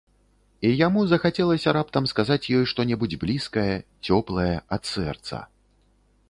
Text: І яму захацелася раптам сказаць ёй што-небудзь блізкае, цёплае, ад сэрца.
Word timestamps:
І 0.67 0.69
яму 0.77 1.01
захацелася 1.09 1.73
раптам 1.77 2.07
сказаць 2.13 2.39
ёй 2.61 2.65
што-небудзь 2.71 3.19
блізкае, 3.25 3.69
цёплае, 4.09 4.49
ад 4.79 4.83
сэрца. 4.95 5.37